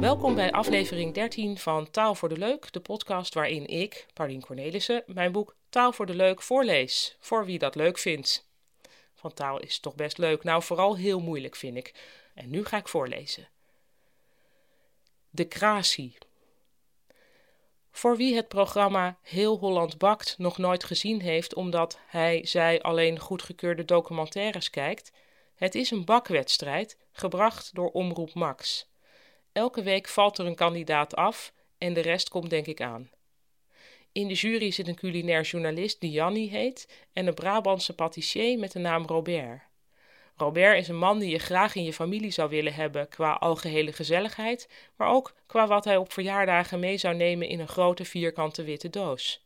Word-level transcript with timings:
Welkom 0.00 0.34
bij 0.34 0.52
aflevering 0.52 1.14
13 1.14 1.58
van 1.58 1.90
Taal 1.90 2.14
voor 2.14 2.28
de 2.28 2.38
Leuk, 2.38 2.72
de 2.72 2.80
podcast 2.80 3.34
waarin 3.34 3.66
ik, 3.66 4.06
Paulien 4.12 4.40
Cornelissen, 4.40 5.02
mijn 5.06 5.32
boek 5.32 5.56
Taal 5.68 5.92
voor 5.92 6.06
de 6.06 6.14
Leuk 6.14 6.42
voorlees, 6.42 7.16
voor 7.20 7.44
wie 7.44 7.58
dat 7.58 7.74
leuk 7.74 7.98
vindt. 7.98 8.48
Van 9.14 9.34
taal 9.34 9.60
is 9.60 9.78
toch 9.78 9.94
best 9.94 10.18
leuk, 10.18 10.44
nou 10.44 10.62
vooral 10.62 10.96
heel 10.96 11.20
moeilijk 11.20 11.56
vind 11.56 11.76
ik. 11.76 11.94
En 12.34 12.50
nu 12.50 12.64
ga 12.64 12.76
ik 12.76 12.88
voorlezen. 12.88 13.48
De 15.30 15.44
Krasie. 15.44 16.18
Voor 17.90 18.16
wie 18.16 18.34
het 18.34 18.48
programma 18.48 19.18
Heel 19.22 19.58
Holland 19.58 19.98
Bakt 19.98 20.34
nog 20.38 20.58
nooit 20.58 20.84
gezien 20.84 21.20
heeft 21.20 21.54
omdat 21.54 21.98
hij, 22.06 22.40
zij 22.46 22.82
alleen 22.82 23.18
goedgekeurde 23.18 23.84
documentaires 23.84 24.70
kijkt, 24.70 25.12
het 25.60 25.74
is 25.74 25.90
een 25.90 26.04
bakwedstrijd 26.04 26.96
gebracht 27.12 27.74
door 27.74 27.90
Omroep 27.90 28.34
Max. 28.34 28.88
Elke 29.52 29.82
week 29.82 30.08
valt 30.08 30.38
er 30.38 30.46
een 30.46 30.54
kandidaat 30.54 31.16
af 31.16 31.52
en 31.78 31.94
de 31.94 32.00
rest 32.00 32.28
komt 32.28 32.50
denk 32.50 32.66
ik 32.66 32.80
aan. 32.80 33.10
In 34.12 34.28
de 34.28 34.34
jury 34.34 34.70
zit 34.70 34.88
een 34.88 34.94
culinair 34.94 35.42
journalist 35.42 36.00
die 36.00 36.10
Jannie 36.10 36.50
heet 36.50 37.06
en 37.12 37.26
een 37.26 37.34
Brabantse 37.34 37.94
patissier 37.94 38.58
met 38.58 38.72
de 38.72 38.78
naam 38.78 39.06
Robert. 39.06 39.62
Robert 40.36 40.78
is 40.78 40.88
een 40.88 40.98
man 40.98 41.18
die 41.18 41.30
je 41.30 41.38
graag 41.38 41.74
in 41.74 41.84
je 41.84 41.92
familie 41.92 42.30
zou 42.30 42.48
willen 42.48 42.74
hebben 42.74 43.08
qua 43.08 43.32
algehele 43.32 43.92
gezelligheid, 43.92 44.68
maar 44.96 45.08
ook 45.08 45.34
qua 45.46 45.66
wat 45.66 45.84
hij 45.84 45.96
op 45.96 46.12
verjaardagen 46.12 46.80
mee 46.80 46.96
zou 46.96 47.14
nemen 47.14 47.48
in 47.48 47.60
een 47.60 47.68
grote 47.68 48.04
vierkante 48.04 48.62
witte 48.62 48.90
doos. 48.90 49.44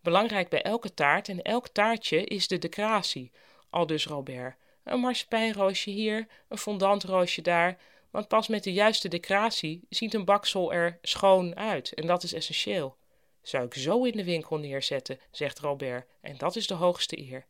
Belangrijk 0.00 0.48
bij 0.48 0.62
elke 0.62 0.94
taart 0.94 1.28
en 1.28 1.42
elk 1.42 1.68
taartje 1.68 2.24
is 2.24 2.48
de 2.48 2.58
decoratie, 2.58 3.30
al 3.70 3.86
dus 3.86 4.06
Robert. 4.06 4.54
Een 4.84 5.00
marsepeinroosje 5.00 5.90
hier, 5.90 6.26
een 6.48 6.58
fondantroosje 6.58 7.42
daar, 7.42 7.78
want 8.10 8.28
pas 8.28 8.48
met 8.48 8.64
de 8.64 8.72
juiste 8.72 9.08
decoratie 9.08 9.86
ziet 9.88 10.14
een 10.14 10.24
baksel 10.24 10.72
er 10.72 10.98
schoon 11.02 11.56
uit 11.56 11.92
en 11.92 12.06
dat 12.06 12.22
is 12.22 12.32
essentieel. 12.32 12.96
Zou 13.42 13.64
ik 13.64 13.74
zo 13.74 14.04
in 14.04 14.16
de 14.16 14.24
winkel 14.24 14.56
neerzetten, 14.56 15.20
zegt 15.30 15.58
Robert, 15.58 16.06
en 16.20 16.36
dat 16.36 16.56
is 16.56 16.66
de 16.66 16.74
hoogste 16.74 17.18
eer. 17.18 17.46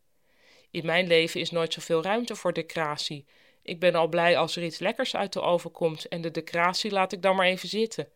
In 0.71 0.85
mijn 0.85 1.07
leven 1.07 1.39
is 1.39 1.51
nooit 1.51 1.73
zoveel 1.73 2.03
ruimte 2.03 2.35
voor 2.35 2.53
decoratie. 2.53 3.25
Ik 3.61 3.79
ben 3.79 3.95
al 3.95 4.07
blij 4.07 4.37
als 4.37 4.55
er 4.55 4.63
iets 4.63 4.79
lekkers 4.79 5.15
uit 5.15 5.33
de 5.33 5.41
oven 5.41 5.71
komt 5.71 6.07
en 6.07 6.21
de 6.21 6.31
decoratie 6.31 6.91
laat 6.91 7.11
ik 7.11 7.21
dan 7.21 7.35
maar 7.35 7.47
even 7.47 7.69
zitten. 7.69 8.09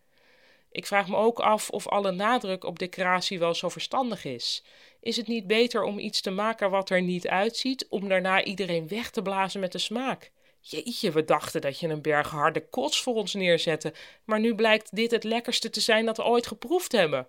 Ik 0.72 0.86
vraag 0.86 1.08
me 1.08 1.16
ook 1.16 1.39
af 1.39 1.70
of 1.70 1.88
alle 1.88 2.12
nadruk 2.12 2.64
op 2.64 2.80
decoratie 2.80 3.39
wel 3.39 3.53
zo 3.53 3.70
verstandig 3.70 4.25
is. 4.25 4.64
Is 5.02 5.16
het 5.16 5.28
niet 5.28 5.48
beter 5.48 5.84
om 5.84 6.00
iets 6.00 6.22
te 6.22 6.31
maken 6.31 6.70
wat 6.70 6.89
er 6.89 7.02
niet 7.02 7.28
uitziet, 7.28 7.88
om 7.89 8.08
daarna 8.09 8.44
iedereen 8.44 8.88
weg 8.88 9.09
te 9.09 9.22
blazen 9.22 9.59
met 9.59 9.72
de 9.72 9.78
smaak? 9.78 10.31
Jeetje, 10.62 11.12
we 11.12 11.23
dachten 11.23 11.62
dat 11.62 11.80
je 11.80 11.88
een 11.88 12.02
berg 12.02 12.30
harde 12.30 12.70
kots 12.70 13.02
voor 13.02 13.16
ons 13.16 13.34
neerzette, 13.34 13.94
maar 14.23 14.40
nu 14.40 14.56
blijkt 14.56 14.95
dit 14.95 15.12
het 15.12 15.23
lekkerste 15.23 15.70
te 15.70 15.81
zijn 15.81 16.06
dat 16.06 16.17
we 16.17 16.23
ooit 16.23 16.47
geproefd 16.47 16.92
hebben. 16.92 17.28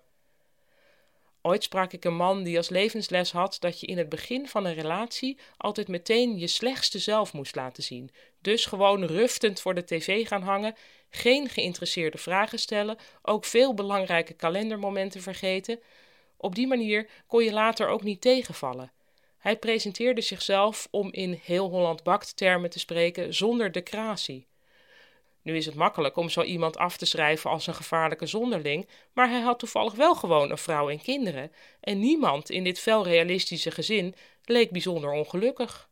Ooit 1.41 1.63
sprak 1.63 1.93
ik 1.93 2.05
een 2.05 2.15
man 2.15 2.43
die 2.43 2.57
als 2.57 2.69
levensles 2.69 3.31
had 3.31 3.57
dat 3.59 3.79
je 3.79 3.87
in 3.87 3.97
het 3.97 4.09
begin 4.09 4.47
van 4.47 4.65
een 4.65 4.73
relatie 4.73 5.37
altijd 5.57 5.87
meteen 5.87 6.37
je 6.37 6.47
slechtste 6.47 6.99
zelf 6.99 7.33
moest 7.33 7.55
laten 7.55 7.83
zien. 7.83 8.11
Dus 8.41 8.65
gewoon 8.65 9.03
ruftend 9.03 9.61
voor 9.61 9.73
de 9.73 9.85
tv 9.85 10.27
gaan 10.27 10.41
hangen, 10.41 10.75
geen 11.11 11.49
geïnteresseerde 11.49 12.17
vragen 12.17 12.59
stellen, 12.59 12.97
ook 13.21 13.45
veel 13.45 13.73
belangrijke 13.73 14.33
kalendermomenten 14.33 15.21
vergeten. 15.21 15.79
Op 16.37 16.55
die 16.55 16.67
manier 16.67 17.09
kon 17.27 17.43
je 17.43 17.53
later 17.53 17.87
ook 17.87 18.03
niet 18.03 18.21
tegenvallen. 18.21 18.91
Hij 19.37 19.57
presenteerde 19.57 20.21
zichzelf 20.21 20.87
om 20.91 21.11
in 21.11 21.39
heel 21.43 21.69
Holland 21.69 22.03
bakt 22.03 22.37
termen 22.37 22.69
te 22.69 22.79
spreken 22.79 23.33
zonder 23.33 23.71
decratie. 23.71 24.47
Nu 25.41 25.55
is 25.55 25.65
het 25.65 25.75
makkelijk 25.75 26.15
om 26.15 26.29
zo 26.29 26.41
iemand 26.41 26.77
af 26.77 26.97
te 26.97 27.05
schrijven 27.05 27.49
als 27.49 27.67
een 27.67 27.73
gevaarlijke 27.73 28.25
zonderling, 28.25 28.87
maar 29.13 29.29
hij 29.29 29.39
had 29.39 29.59
toevallig 29.59 29.93
wel 29.93 30.15
gewoon 30.15 30.51
een 30.51 30.57
vrouw 30.57 30.89
en 30.89 31.01
kinderen, 31.01 31.51
en 31.79 31.99
niemand 31.99 32.49
in 32.49 32.63
dit 32.63 32.79
fel 32.79 33.03
realistische 33.03 33.71
gezin 33.71 34.15
leek 34.45 34.71
bijzonder 34.71 35.11
ongelukkig. 35.11 35.89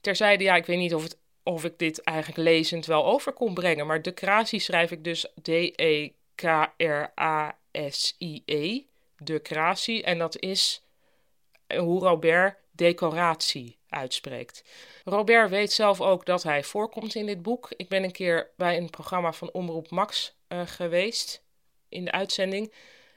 Terzijde, 0.00 0.44
ja, 0.44 0.56
ik 0.56 0.66
weet 0.66 0.78
niet 0.78 0.94
of, 0.94 1.02
het, 1.02 1.18
of 1.48 1.64
ik 1.64 1.78
dit 1.78 2.02
eigenlijk 2.02 2.38
lezend 2.38 2.86
wel 2.86 3.04
over 3.04 3.32
kon 3.32 3.54
brengen, 3.54 3.86
maar 3.86 4.02
decratie 4.02 4.60
schrijf 4.60 4.90
ik 4.90 5.04
dus 5.04 5.26
D-E-K-R-A-S-I-E, 5.42 6.02
decratie, 9.16 10.02
en 10.02 10.18
dat 10.18 10.38
is 10.38 10.82
hoe 11.76 12.00
Robert 12.00 12.56
decoratie 12.70 13.78
uitspreekt. 13.88 14.64
Robert 15.04 15.50
weet 15.50 15.72
zelf 15.72 16.00
ook 16.00 16.26
dat 16.26 16.42
hij 16.42 16.64
voorkomt 16.64 17.14
in 17.14 17.26
dit 17.26 17.42
boek. 17.42 17.72
Ik 17.76 17.88
ben 17.88 18.04
een 18.04 18.12
keer 18.12 18.50
bij 18.56 18.76
een 18.76 18.90
programma 18.90 19.32
van 19.32 19.52
Omroep 19.52 19.90
Max 19.90 20.36
uh, 20.48 20.60
geweest 20.64 21.42
in 21.88 22.04
de 22.04 22.12
uitzending. 22.12 22.72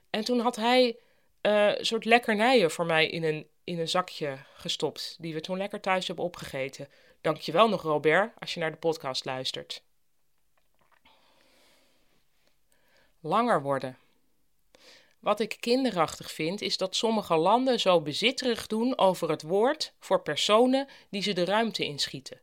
En 0.09 0.23
toen 0.23 0.39
had 0.39 0.55
hij 0.55 0.97
een 1.41 1.85
soort 1.85 2.05
lekkernijen 2.05 2.71
voor 2.71 2.85
mij 2.85 3.07
in 3.07 3.23
een, 3.23 3.47
in 3.63 3.79
een 3.79 3.89
zakje 3.89 4.37
gestopt. 4.53 5.15
Die 5.19 5.33
we 5.33 5.41
toen 5.41 5.57
lekker 5.57 5.81
thuis 5.81 6.07
hebben 6.07 6.25
opgegeten. 6.25 6.89
Dankjewel 7.21 7.69
nog, 7.69 7.81
Robert, 7.81 8.31
als 8.39 8.53
je 8.53 8.59
naar 8.59 8.71
de 8.71 8.77
podcast 8.77 9.25
luistert. 9.25 9.83
Langer 13.19 13.61
worden. 13.61 13.97
Wat 15.19 15.39
ik 15.39 15.57
kinderachtig 15.59 16.31
vind, 16.31 16.61
is 16.61 16.77
dat 16.77 16.95
sommige 16.95 17.35
landen 17.35 17.79
zo 17.79 18.01
bezitterig 18.01 18.67
doen 18.67 18.97
over 18.97 19.29
het 19.29 19.41
woord 19.41 19.93
voor 19.99 20.21
personen 20.21 20.87
die 21.09 21.21
ze 21.21 21.33
de 21.33 21.45
ruimte 21.45 21.83
inschieten. 21.83 22.39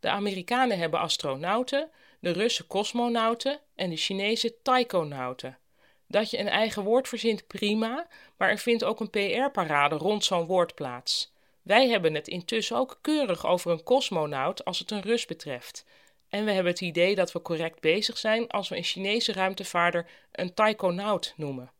De 0.00 0.08
Amerikanen 0.08 0.78
hebben 0.78 1.00
astronauten, 1.00 1.90
de 2.20 2.30
Russen 2.30 2.66
cosmonauten 2.66 3.60
en 3.74 3.90
de 3.90 3.96
Chinezen 3.96 4.52
taikonauten. 4.62 5.58
Dat 6.08 6.30
je 6.30 6.38
een 6.38 6.48
eigen 6.48 6.82
woord 6.82 7.08
verzint, 7.08 7.46
prima, 7.46 8.06
maar 8.36 8.50
er 8.50 8.58
vindt 8.58 8.84
ook 8.84 9.00
een 9.00 9.10
PR-parade 9.10 9.94
rond 9.94 10.24
zo'n 10.24 10.46
woord 10.46 10.74
plaats. 10.74 11.32
Wij 11.62 11.88
hebben 11.88 12.14
het 12.14 12.28
intussen 12.28 12.76
ook 12.76 12.98
keurig 13.00 13.46
over 13.46 13.70
een 13.70 13.82
cosmonaut 13.82 14.64
als 14.64 14.78
het 14.78 14.90
een 14.90 15.02
Rus 15.02 15.26
betreft. 15.26 15.84
En 16.28 16.44
we 16.44 16.50
hebben 16.50 16.72
het 16.72 16.80
idee 16.80 17.14
dat 17.14 17.32
we 17.32 17.42
correct 17.42 17.80
bezig 17.80 18.18
zijn 18.18 18.48
als 18.48 18.68
we 18.68 18.76
een 18.76 18.82
Chinese 18.82 19.32
ruimtevaarder 19.32 20.06
een 20.32 20.54
taikonaut 20.54 21.34
noemen. 21.36 21.72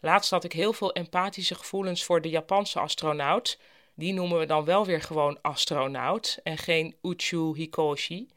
Laatst 0.00 0.30
had 0.30 0.44
ik 0.44 0.52
heel 0.52 0.72
veel 0.72 0.92
empathische 0.92 1.54
gevoelens 1.54 2.04
voor 2.04 2.20
de 2.20 2.28
Japanse 2.28 2.80
astronaut. 2.80 3.58
Die 3.94 4.12
noemen 4.12 4.38
we 4.38 4.46
dan 4.46 4.64
wel 4.64 4.86
weer 4.86 5.02
gewoon 5.02 5.38
astronaut 5.42 6.40
en 6.42 6.58
geen 6.58 6.96
Uchu 7.02 7.56
Hikoshi. 7.56 8.28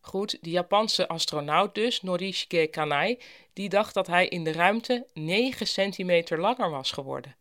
Goed, 0.00 0.38
die 0.40 0.52
Japanse 0.52 1.08
astronaut 1.08 1.74
dus, 1.74 2.02
Norishige 2.02 2.66
Kanai, 2.66 3.18
die 3.52 3.68
dacht 3.68 3.94
dat 3.94 4.06
hij 4.06 4.28
in 4.28 4.44
de 4.44 4.52
ruimte 4.52 5.06
9 5.12 5.66
centimeter 5.66 6.40
langer 6.40 6.70
was 6.70 6.90
geworden. 6.90 7.36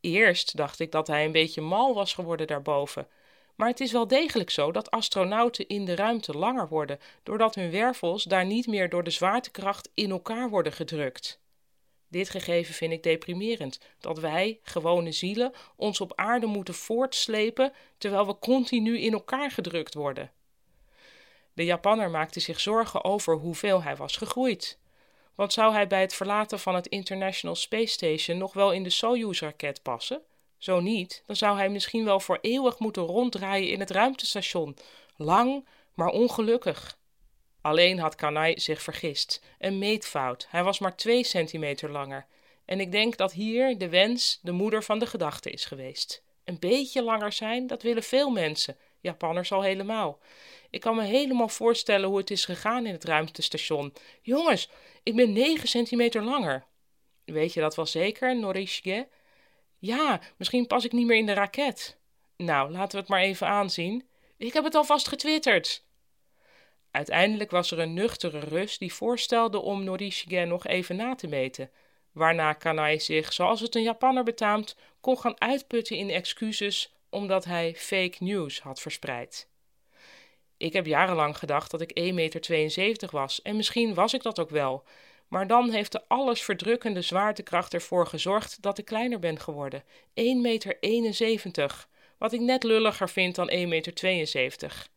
Eerst 0.00 0.56
dacht 0.56 0.80
ik 0.80 0.92
dat 0.92 1.06
hij 1.06 1.24
een 1.24 1.32
beetje 1.32 1.60
mal 1.60 1.94
was 1.94 2.14
geworden 2.14 2.46
daarboven. 2.46 3.08
Maar 3.56 3.68
het 3.68 3.80
is 3.80 3.92
wel 3.92 4.06
degelijk 4.06 4.50
zo 4.50 4.72
dat 4.72 4.90
astronauten 4.90 5.68
in 5.68 5.84
de 5.84 5.94
ruimte 5.94 6.32
langer 6.32 6.68
worden, 6.68 6.98
doordat 7.22 7.54
hun 7.54 7.70
wervels 7.70 8.24
daar 8.24 8.46
niet 8.46 8.66
meer 8.66 8.88
door 8.88 9.04
de 9.04 9.10
zwaartekracht 9.10 9.90
in 9.94 10.10
elkaar 10.10 10.50
worden 10.50 10.72
gedrukt. 10.72 11.40
Dit 12.08 12.30
gegeven 12.30 12.74
vind 12.74 12.92
ik 12.92 13.02
deprimerend, 13.02 13.80
dat 13.98 14.18
wij, 14.18 14.60
gewone 14.62 15.12
zielen, 15.12 15.52
ons 15.76 16.00
op 16.00 16.12
aarde 16.14 16.46
moeten 16.46 16.74
voortslepen 16.74 17.72
terwijl 17.98 18.26
we 18.26 18.38
continu 18.38 18.98
in 18.98 19.12
elkaar 19.12 19.50
gedrukt 19.50 19.94
worden. 19.94 20.30
De 21.52 21.64
Japanner 21.64 22.10
maakte 22.10 22.40
zich 22.40 22.60
zorgen 22.60 23.04
over 23.04 23.34
hoeveel 23.34 23.82
hij 23.82 23.96
was 23.96 24.16
gegroeid. 24.16 24.78
Want 25.34 25.52
zou 25.52 25.72
hij 25.72 25.86
bij 25.86 26.00
het 26.00 26.14
verlaten 26.14 26.58
van 26.58 26.74
het 26.74 26.86
International 26.86 27.56
Space 27.56 27.92
Station 27.92 28.38
nog 28.38 28.52
wel 28.52 28.72
in 28.72 28.82
de 28.82 28.90
Soyuz-raket 28.90 29.82
passen? 29.82 30.22
Zo 30.58 30.80
niet, 30.80 31.22
dan 31.26 31.36
zou 31.36 31.56
hij 31.56 31.68
misschien 31.68 32.04
wel 32.04 32.20
voor 32.20 32.38
eeuwig 32.40 32.78
moeten 32.78 33.02
ronddraaien 33.02 33.68
in 33.68 33.80
het 33.80 33.90
ruimtestation. 33.90 34.76
Lang, 35.16 35.66
maar 35.94 36.08
ongelukkig. 36.08 36.98
Alleen 37.60 37.98
had 37.98 38.14
Kanai 38.14 38.60
zich 38.60 38.82
vergist. 38.82 39.42
Een 39.58 39.78
meetfout. 39.78 40.46
Hij 40.50 40.64
was 40.64 40.78
maar 40.78 40.96
twee 40.96 41.24
centimeter 41.24 41.90
langer. 41.90 42.26
En 42.64 42.80
ik 42.80 42.92
denk 42.92 43.16
dat 43.16 43.32
hier 43.32 43.78
de 43.78 43.88
wens 43.88 44.38
de 44.42 44.52
moeder 44.52 44.82
van 44.82 44.98
de 44.98 45.06
gedachte 45.06 45.50
is 45.50 45.64
geweest. 45.64 46.22
Een 46.44 46.58
beetje 46.58 47.02
langer 47.02 47.32
zijn, 47.32 47.66
dat 47.66 47.82
willen 47.82 48.02
veel 48.02 48.30
mensen. 48.30 48.76
Japanners 49.00 49.52
al 49.52 49.62
helemaal. 49.62 50.18
Ik 50.70 50.80
kan 50.80 50.96
me 50.96 51.02
helemaal 51.02 51.48
voorstellen 51.48 52.08
hoe 52.08 52.18
het 52.18 52.30
is 52.30 52.44
gegaan 52.44 52.86
in 52.86 52.92
het 52.92 53.04
ruimtestation. 53.04 53.92
Jongens, 54.22 54.70
ik 55.02 55.16
ben 55.16 55.32
9 55.32 55.68
centimeter 55.68 56.22
langer. 56.22 56.64
Weet 57.24 57.52
je 57.52 57.60
dat 57.60 57.76
wel 57.76 57.86
zeker, 57.86 58.36
Norishige? 58.36 59.08
Ja, 59.78 60.20
misschien 60.36 60.66
pas 60.66 60.84
ik 60.84 60.92
niet 60.92 61.06
meer 61.06 61.16
in 61.16 61.26
de 61.26 61.32
raket. 61.32 61.98
Nou, 62.36 62.70
laten 62.70 62.90
we 62.90 62.98
het 62.98 63.08
maar 63.08 63.20
even 63.20 63.46
aanzien. 63.46 64.08
Ik 64.36 64.52
heb 64.52 64.64
het 64.64 64.74
alvast 64.74 65.08
getwitterd. 65.08 65.84
Uiteindelijk 66.90 67.50
was 67.50 67.70
er 67.70 67.78
een 67.78 67.94
nuchtere 67.94 68.38
Rus 68.38 68.78
die 68.78 68.92
voorstelde 68.92 69.60
om 69.60 69.84
Norishige 69.84 70.44
nog 70.44 70.66
even 70.66 70.96
na 70.96 71.14
te 71.14 71.26
meten. 71.26 71.70
waarna 72.12 72.52
Kanai 72.52 73.00
zich, 73.00 73.32
zoals 73.32 73.60
het 73.60 73.74
een 73.74 73.82
Japanner 73.82 74.24
betaamt, 74.24 74.76
kon 75.00 75.18
gaan 75.18 75.40
uitputten 75.40 75.96
in 75.96 76.10
excuses 76.10 76.94
omdat 77.10 77.44
hij 77.44 77.74
fake 77.76 78.16
news 78.18 78.60
had 78.60 78.80
verspreid. 78.80 79.48
Ik 80.56 80.72
heb 80.72 80.86
jarenlang 80.86 81.38
gedacht 81.38 81.70
dat 81.70 81.80
ik 81.80 82.00
1,72 82.00 82.14
meter 82.14 83.08
was 83.10 83.42
en 83.42 83.56
misschien 83.56 83.94
was 83.94 84.14
ik 84.14 84.22
dat 84.22 84.38
ook 84.38 84.50
wel, 84.50 84.84
maar 85.28 85.46
dan 85.46 85.70
heeft 85.70 85.92
de 85.92 86.08
allesverdrukkende 86.08 87.02
zwaartekracht 87.02 87.74
ervoor 87.74 88.06
gezorgd 88.06 88.62
dat 88.62 88.78
ik 88.78 88.84
kleiner 88.84 89.18
ben 89.18 89.40
geworden. 89.40 89.82
1,71 89.82 89.84
meter, 90.40 91.86
wat 92.18 92.32
ik 92.32 92.40
net 92.40 92.62
lulliger 92.62 93.08
vind 93.08 93.34
dan 93.34 93.50
1,72 93.50 93.66
meter. 93.68 94.88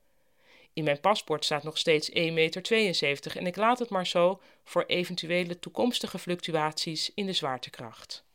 In 0.74 0.84
mijn 0.84 1.00
paspoort 1.00 1.46
staat 1.46 1.64
nog 1.64 1.78
steeds 1.78 2.10
1,72 2.10 2.16
meter 2.34 3.38
en 3.38 3.48
ik 3.48 3.56
laat 3.56 3.80
het 3.80 3.90
maar 3.90 4.08
zo 4.08 4.42
voor 4.64 4.84
eventuele 4.88 5.60
toekomstige 5.60 6.20
fluctuaties 6.20 7.12
in 7.16 7.26
de 7.26 7.34
zwaartekracht. 7.34 8.26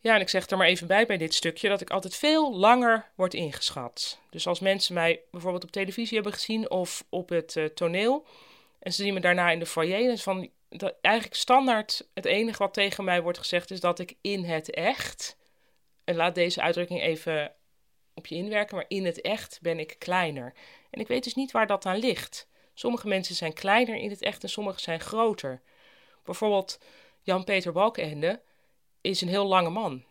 Ja, 0.00 0.14
en 0.14 0.20
ik 0.20 0.28
zeg 0.28 0.46
er 0.46 0.56
maar 0.56 0.66
even 0.66 0.86
bij 0.86 1.06
bij 1.06 1.16
dit 1.16 1.34
stukje 1.34 1.68
dat 1.68 1.80
ik 1.80 1.90
altijd 1.90 2.16
veel 2.16 2.56
langer 2.56 3.10
word 3.14 3.34
ingeschat. 3.34 4.18
Dus 4.30 4.46
als 4.46 4.60
mensen 4.60 4.94
mij 4.94 5.20
bijvoorbeeld 5.30 5.64
op 5.64 5.70
televisie 5.70 6.14
hebben 6.14 6.32
gezien 6.32 6.70
of 6.70 7.04
op 7.08 7.28
het 7.28 7.54
uh, 7.56 7.64
toneel 7.64 8.26
en 8.78 8.92
ze 8.92 9.02
zien 9.02 9.14
me 9.14 9.20
daarna 9.20 9.50
in 9.50 9.58
de 9.58 9.66
foyer, 9.66 10.06
dan 10.06 10.18
van 10.18 10.50
dat 10.68 10.94
eigenlijk 11.00 11.36
standaard 11.36 12.08
het 12.14 12.24
enige 12.24 12.58
wat 12.58 12.74
tegen 12.74 13.04
mij 13.04 13.22
wordt 13.22 13.38
gezegd 13.38 13.70
is 13.70 13.80
dat 13.80 13.98
ik 13.98 14.16
in 14.20 14.44
het 14.44 14.70
echt, 14.70 15.36
en 16.04 16.16
laat 16.16 16.34
deze 16.34 16.62
uitdrukking 16.62 17.00
even 17.00 17.52
op 18.14 18.26
je 18.26 18.34
inwerken, 18.34 18.76
maar 18.76 18.84
in 18.88 19.04
het 19.04 19.20
echt 19.20 19.58
ben 19.62 19.78
ik 19.78 19.96
kleiner. 19.98 20.54
En 20.90 21.00
ik 21.00 21.08
weet 21.08 21.24
dus 21.24 21.34
niet 21.34 21.52
waar 21.52 21.66
dat 21.66 21.86
aan 21.86 21.98
ligt. 21.98 22.48
Sommige 22.74 23.08
mensen 23.08 23.34
zijn 23.34 23.52
kleiner 23.52 23.96
in 23.96 24.10
het 24.10 24.22
echt 24.22 24.42
en 24.42 24.48
sommige 24.48 24.80
zijn 24.80 25.00
groter. 25.00 25.62
Bijvoorbeeld 26.24 26.78
Jan-Peter 27.22 27.72
Balkenende 27.72 28.42
is 29.04 29.20
een 29.20 29.28
heel 29.28 29.46
lange 29.46 29.70
man. 29.70 30.04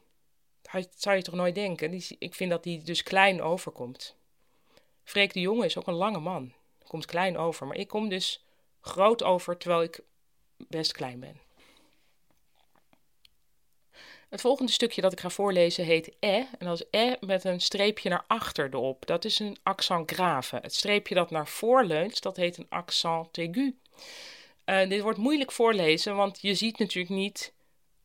Dat 0.71 0.87
zou 0.95 1.15
je 1.15 1.21
toch 1.21 1.35
nooit 1.35 1.55
denken? 1.55 2.01
ik 2.19 2.33
vind 2.35 2.49
dat 2.49 2.65
hij 2.65 2.81
dus 2.83 3.03
klein 3.03 3.41
overkomt. 3.41 4.15
Freek 5.03 5.33
de 5.33 5.39
Jonge 5.39 5.65
is 5.65 5.77
ook 5.77 5.87
een 5.87 5.93
lange 5.93 6.19
man. 6.19 6.53
Komt 6.87 7.05
klein 7.05 7.37
over. 7.37 7.67
Maar 7.67 7.77
ik 7.77 7.87
kom 7.87 8.09
dus 8.09 8.45
groot 8.81 9.23
over 9.23 9.57
terwijl 9.57 9.81
ik 9.81 9.99
best 10.57 10.91
klein 10.91 11.19
ben. 11.19 11.41
Het 14.29 14.41
volgende 14.41 14.71
stukje 14.71 15.01
dat 15.01 15.11
ik 15.11 15.19
ga 15.19 15.29
voorlezen 15.29 15.85
heet 15.85 16.11
E. 16.19 16.35
En 16.57 16.65
dat 16.65 16.79
is 16.79 16.99
E 16.99 17.15
met 17.19 17.43
een 17.43 17.61
streepje 17.61 18.09
naar 18.09 18.23
achter 18.27 18.73
erop. 18.73 19.05
Dat 19.05 19.25
is 19.25 19.39
een 19.39 19.57
accent 19.63 20.11
grave. 20.11 20.59
Het 20.61 20.75
streepje 20.75 21.15
dat 21.15 21.31
naar 21.31 21.47
voor 21.47 21.83
leunt, 21.83 22.21
dat 22.21 22.35
heet 22.35 22.57
een 22.57 22.69
accent 22.69 23.37
aigu. 23.37 23.77
Uh, 24.65 24.89
dit 24.89 25.01
wordt 25.01 25.17
moeilijk 25.17 25.51
voorlezen, 25.51 26.15
want 26.15 26.41
je 26.41 26.55
ziet 26.55 26.77
natuurlijk 26.77 27.15
niet 27.15 27.52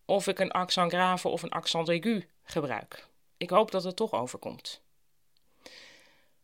of 0.08 0.26
ik 0.26 0.38
een 0.38 0.50
accent 0.50 0.92
grave 0.92 1.28
of 1.28 1.42
een 1.42 1.50
accent 1.50 1.88
aigu 1.88 2.26
gebruik. 2.42 3.06
Ik 3.36 3.50
hoop 3.50 3.70
dat 3.70 3.84
het 3.84 3.96
toch 3.96 4.12
overkomt. 4.12 4.80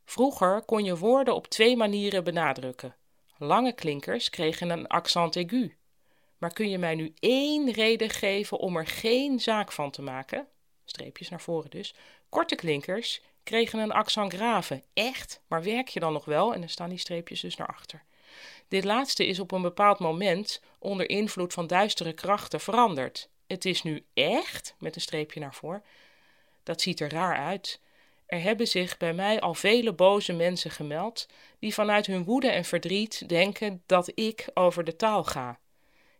Vroeger 0.04 0.62
kon 0.62 0.84
je 0.84 0.96
woorden 0.96 1.34
op 1.34 1.46
twee 1.46 1.76
manieren 1.76 2.24
benadrukken. 2.24 2.94
Lange 3.38 3.72
klinkers 3.72 4.30
kregen 4.30 4.70
een 4.70 4.86
accent 4.86 5.36
aigu. 5.36 5.76
Maar 6.38 6.52
kun 6.52 6.70
je 6.70 6.78
mij 6.78 6.94
nu 6.94 7.12
één 7.18 7.70
reden 7.70 8.10
geven 8.10 8.58
om 8.58 8.76
er 8.76 8.86
geen 8.86 9.40
zaak 9.40 9.72
van 9.72 9.90
te 9.90 10.02
maken? 10.02 10.46
Streepjes 10.84 11.28
naar 11.28 11.40
voren 11.40 11.70
dus. 11.70 11.94
Korte 12.28 12.54
klinkers 12.54 13.20
kregen 13.42 13.78
een 13.78 13.92
accent 13.92 14.32
grave. 14.32 14.82
Echt? 14.94 15.40
Maar 15.46 15.62
werk 15.62 15.88
je 15.88 16.00
dan 16.00 16.12
nog 16.12 16.24
wel? 16.24 16.54
En 16.54 16.60
dan 16.60 16.68
staan 16.68 16.88
die 16.88 16.98
streepjes 16.98 17.40
dus 17.40 17.56
naar 17.56 17.68
achter. 17.68 18.02
Dit 18.68 18.84
laatste 18.84 19.26
is 19.26 19.38
op 19.38 19.52
een 19.52 19.62
bepaald 19.62 19.98
moment 19.98 20.60
onder 20.78 21.08
invloed 21.08 21.52
van 21.52 21.66
duistere 21.66 22.12
krachten 22.12 22.60
veranderd. 22.60 23.28
Het 23.46 23.64
is 23.64 23.82
nu 23.82 24.04
echt, 24.14 24.74
met 24.78 24.94
een 24.94 25.00
streepje 25.00 25.40
naar 25.40 25.54
voren. 25.54 25.84
Dat 26.62 26.80
ziet 26.80 27.00
er 27.00 27.10
raar 27.10 27.36
uit. 27.36 27.80
Er 28.26 28.42
hebben 28.42 28.68
zich 28.68 28.96
bij 28.96 29.12
mij 29.12 29.40
al 29.40 29.54
vele 29.54 29.92
boze 29.92 30.32
mensen 30.32 30.70
gemeld, 30.70 31.28
die 31.58 31.74
vanuit 31.74 32.06
hun 32.06 32.24
woede 32.24 32.48
en 32.48 32.64
verdriet 32.64 33.28
denken 33.28 33.82
dat 33.86 34.12
ik 34.14 34.48
over 34.54 34.84
de 34.84 34.96
taal 34.96 35.24
ga. 35.24 35.58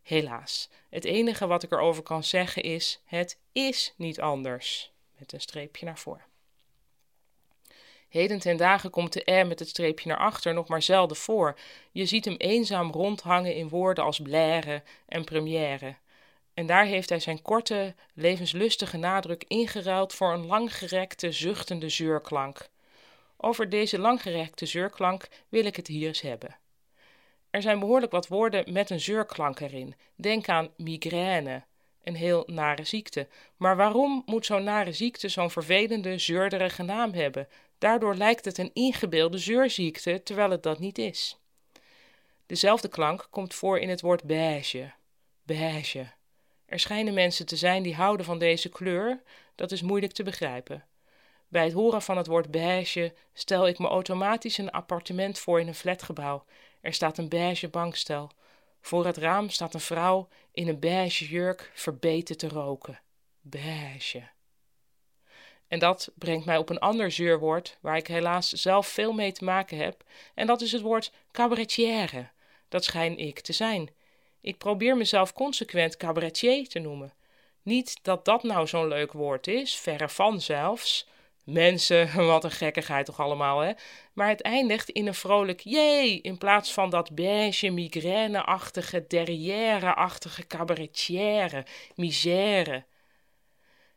Helaas, 0.02 0.68
het 0.88 1.04
enige 1.04 1.46
wat 1.46 1.62
ik 1.62 1.72
erover 1.72 2.02
kan 2.02 2.24
zeggen 2.24 2.62
is: 2.62 3.00
het 3.04 3.38
is 3.52 3.94
niet 3.96 4.20
anders. 4.20 4.92
Met 5.18 5.32
een 5.32 5.40
streepje 5.40 5.86
naar 5.86 5.98
voren. 5.98 6.24
Heden 8.08 8.38
ten 8.38 8.56
dagen 8.56 8.90
komt 8.90 9.12
de 9.12 9.32
R 9.40 9.46
met 9.46 9.58
het 9.58 9.68
streepje 9.68 10.08
naar 10.08 10.18
achter 10.18 10.54
nog 10.54 10.68
maar 10.68 10.82
zelden 10.82 11.16
voor. 11.16 11.58
Je 11.92 12.06
ziet 12.06 12.24
hem 12.24 12.36
eenzaam 12.36 12.90
rondhangen 12.90 13.54
in 13.54 13.68
woorden 13.68 14.04
als 14.04 14.20
blaire 14.20 14.82
en 15.06 15.24
première. 15.24 15.96
En 16.54 16.66
daar 16.66 16.84
heeft 16.84 17.08
hij 17.08 17.20
zijn 17.20 17.42
korte, 17.42 17.94
levenslustige 18.14 18.96
nadruk 18.96 19.44
ingeruild 19.48 20.14
voor 20.14 20.32
een 20.32 20.46
langgerekte, 20.46 21.32
zuchtende 21.32 21.88
zeurklank. 21.88 22.68
Over 23.36 23.68
deze 23.68 23.98
langgerekte 23.98 24.66
zeurklank 24.66 25.28
wil 25.48 25.64
ik 25.64 25.76
het 25.76 25.86
hier 25.86 26.08
eens 26.08 26.20
hebben. 26.20 26.56
Er 27.50 27.62
zijn 27.62 27.78
behoorlijk 27.78 28.12
wat 28.12 28.28
woorden 28.28 28.72
met 28.72 28.90
een 28.90 29.00
zeurklank 29.00 29.60
erin. 29.60 29.94
Denk 30.14 30.48
aan 30.48 30.70
migraine, 30.76 31.62
een 32.02 32.14
heel 32.16 32.42
nare 32.46 32.84
ziekte. 32.84 33.28
Maar 33.56 33.76
waarom 33.76 34.22
moet 34.26 34.46
zo'n 34.46 34.64
nare 34.64 34.92
ziekte 34.92 35.28
zo'n 35.28 35.50
vervelende, 35.50 36.18
zeurderige 36.18 36.82
naam 36.82 37.12
hebben? 37.12 37.48
Daardoor 37.78 38.14
lijkt 38.14 38.44
het 38.44 38.58
een 38.58 38.70
ingebeelde 38.72 39.38
zeurziekte, 39.38 40.22
terwijl 40.22 40.50
het 40.50 40.62
dat 40.62 40.78
niet 40.78 40.98
is. 40.98 41.38
Dezelfde 42.46 42.88
klank 42.88 43.26
komt 43.30 43.54
voor 43.54 43.78
in 43.78 43.88
het 43.88 44.00
woord 44.00 44.24
beige. 44.24 44.92
Beige. 45.42 46.06
Er 46.66 46.78
schijnen 46.78 47.14
mensen 47.14 47.46
te 47.46 47.56
zijn 47.56 47.82
die 47.82 47.94
houden 47.94 48.26
van 48.26 48.38
deze 48.38 48.68
kleur, 48.68 49.22
dat 49.54 49.72
is 49.72 49.82
moeilijk 49.82 50.12
te 50.12 50.22
begrijpen. 50.22 50.84
Bij 51.48 51.64
het 51.64 51.72
horen 51.72 52.02
van 52.02 52.16
het 52.16 52.26
woord 52.26 52.50
beige 52.50 53.14
stel 53.32 53.66
ik 53.66 53.78
me 53.78 53.88
automatisch 53.88 54.58
een 54.58 54.70
appartement 54.70 55.38
voor 55.38 55.60
in 55.60 55.68
een 55.68 55.74
flatgebouw. 55.74 56.44
Er 56.80 56.92
staat 56.92 57.18
een 57.18 57.28
beige 57.28 57.68
bankstel. 57.68 58.30
Voor 58.80 59.06
het 59.06 59.16
raam 59.16 59.50
staat 59.50 59.74
een 59.74 59.80
vrouw 59.80 60.28
in 60.52 60.68
een 60.68 60.78
beige 60.78 61.26
jurk 61.26 61.70
verbeten 61.74 62.36
te 62.36 62.48
roken. 62.48 63.00
Beige. 63.40 64.22
En 65.68 65.78
dat 65.78 66.10
brengt 66.14 66.44
mij 66.44 66.56
op 66.56 66.68
een 66.70 66.78
ander 66.78 67.10
zeurwoord 67.10 67.78
waar 67.80 67.96
ik 67.96 68.06
helaas 68.06 68.48
zelf 68.52 68.86
veel 68.86 69.12
mee 69.12 69.32
te 69.32 69.44
maken 69.44 69.78
heb, 69.78 70.04
en 70.34 70.46
dat 70.46 70.60
is 70.60 70.72
het 70.72 70.80
woord 70.80 71.12
cabaretière. 71.32 72.30
Dat 72.68 72.84
schijn 72.84 73.18
ik 73.18 73.40
te 73.40 73.52
zijn. 73.52 73.90
Ik 74.44 74.58
probeer 74.58 74.96
mezelf 74.96 75.32
consequent 75.32 75.96
cabaretier 75.96 76.68
te 76.68 76.78
noemen. 76.78 77.12
Niet 77.62 77.98
dat 78.02 78.24
dat 78.24 78.42
nou 78.42 78.66
zo'n 78.66 78.88
leuk 78.88 79.12
woord 79.12 79.46
is, 79.46 79.76
verre 79.76 80.08
van 80.08 80.40
zelfs. 80.40 81.08
Mensen, 81.44 82.16
wat 82.26 82.44
een 82.44 82.50
gekkigheid 82.50 83.06
toch 83.06 83.20
allemaal, 83.20 83.60
hè? 83.60 83.72
Maar 84.12 84.28
het 84.28 84.42
eindigt 84.42 84.88
in 84.88 85.06
een 85.06 85.14
vrolijk 85.14 85.60
jee, 85.60 86.20
in 86.20 86.38
plaats 86.38 86.72
van 86.72 86.90
dat 86.90 87.14
beige, 87.14 87.70
migraine-achtige, 87.70 89.04
derrière-achtige 89.08 90.46
cabaretière, 90.46 91.66
misère. 91.94 92.84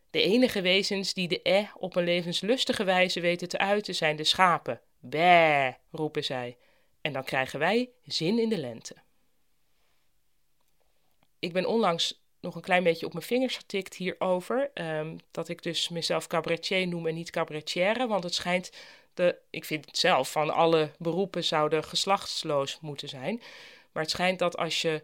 De 0.10 0.22
enige 0.22 0.62
wezens 0.62 1.13
die 1.13 1.27
de 1.27 1.39
e 1.44 1.66
op 1.77 1.96
een 1.96 2.04
levenslustige 2.04 2.84
wijze 2.84 3.20
weten 3.20 3.48
te 3.48 3.58
uiten 3.58 3.96
zijn 3.96 4.16
de 4.16 4.24
schapen. 4.24 4.82
Bé, 5.00 5.75
roepen 5.92 6.24
zij. 6.24 6.58
En 7.01 7.13
dan 7.13 7.24
krijgen 7.24 7.60
wij 7.60 7.89
zin 8.04 8.39
in 8.39 8.50
de 8.50 8.58
lente. 8.58 9.06
Ik 11.39 11.53
ben 11.53 11.65
onlangs 11.65 12.22
nog 12.39 12.56
een 12.56 12.62
klein 12.62 12.84
beetje 12.84 13.06
op 13.06 13.13
mijn 13.13 13.25
vingers 13.25 13.58
getikt 13.58 13.96
hierover. 13.96 14.72
Um, 14.74 15.17
dat 15.32 15.50
ik 15.50 15.63
dus 15.63 15.89
mezelf 15.89 16.27
cabaretier 16.27 16.88
noem 16.88 17.08
en 17.08 17.15
niet 17.15 17.29
cabaretière. 17.29 18.08
Want 18.08 18.24
het 18.24 18.34
schijnt, 18.34 18.72
de, 19.13 19.38
ik 19.50 19.65
vind 19.65 19.86
het 19.86 19.98
zelf, 19.98 20.32
van 20.32 20.50
alle 20.50 20.91
beroepen 20.98 21.44
zouden 21.44 21.84
geslachtsloos 21.84 22.79
moeten 22.82 23.10
zijn. 23.10 23.41
Maar 23.91 24.03
het 24.03 24.12
schijnt 24.12 24.39
dat 24.39 24.58
als 24.58 24.82
je 24.82 25.03